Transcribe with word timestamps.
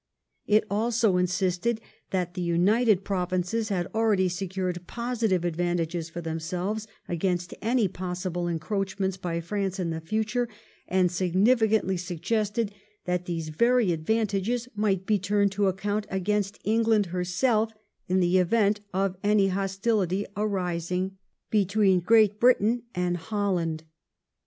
It 0.47 0.63
also 0.67 1.17
insisted 1.17 1.79
that 2.09 2.33
the 2.33 2.41
United 2.41 3.03
Provinces 3.03 3.69
had 3.69 3.85
already 3.93 4.29
secured 4.29 4.87
positive 4.87 5.45
advantages 5.45 6.09
for 6.09 6.21
themselves 6.21 6.87
against 7.07 7.53
any 7.61 7.87
possible 7.87 8.47
encroachments 8.47 9.15
by 9.15 9.39
France 9.41 9.79
in 9.79 9.91
the 9.91 10.01
future, 10.01 10.49
and 10.87 11.11
significantly 11.11 11.97
suggested 11.97 12.73
that 13.05 13.27
these 13.27 13.49
very 13.49 13.91
advantages 13.91 14.67
might 14.75 15.05
be 15.05 15.19
turned 15.19 15.51
to 15.51 15.67
account 15.67 16.07
against 16.09 16.57
England 16.63 17.05
herself 17.13 17.71
in 18.07 18.19
the 18.21 18.39
event 18.39 18.81
of 18.95 19.17
any 19.23 19.49
hostility 19.49 20.25
arising 20.35 21.15
between 21.51 21.99
Great 21.99 22.39
Britain 22.39 22.81
and 22.95 23.17
Holland. 23.17 23.83